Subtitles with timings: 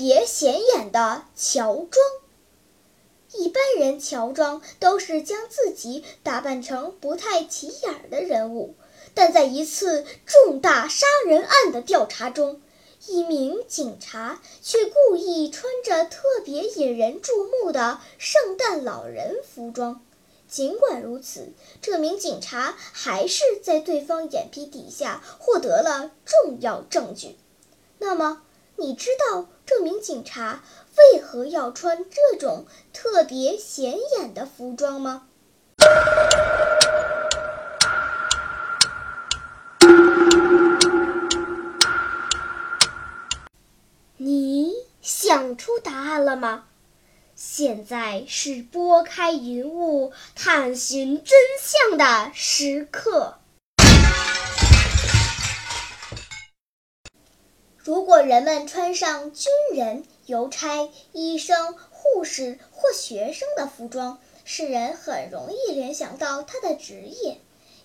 [0.00, 1.94] 别显眼的乔装，
[3.34, 8.76] 一般人乔装都是将自己打扮成不太起眼的人物。
[9.12, 12.62] 但在一次重大杀人案的调查中，
[13.08, 20.00] 一名警察却故意穿着特别引人注目的圣诞老人服装。
[20.48, 27.36] 尽管如此，这名警察还是在对方眼皮底下获得了重要证据。
[27.98, 28.40] 那么，
[28.80, 30.62] 你知道这名警察
[30.96, 32.64] 为何要穿这种
[32.94, 35.28] 特别显眼的服装吗？
[44.16, 46.64] 你想出答案了吗？
[47.34, 53.39] 现在是拨开云雾探寻真相的时刻。
[57.90, 67.40] 如果人们穿上军人、邮差、医生、护士或学生的服装，世人很容易联想到他的职业，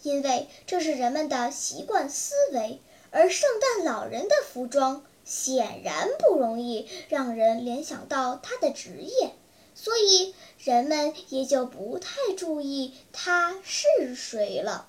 [0.00, 2.80] 因为这是人们的习惯思维。
[3.10, 5.04] 而圣诞老人的服装。
[5.22, 9.32] 显然不容易让人联想到他的职业，
[9.74, 14.88] 所以人们也就不太注意他是谁了。